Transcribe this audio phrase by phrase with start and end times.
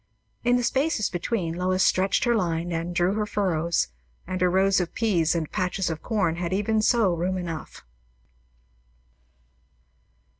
[0.43, 3.89] In the spaces between, Lois stretched her line and drew her furrows,
[4.25, 7.83] and her rows of peas and patches of corn had even so room enough.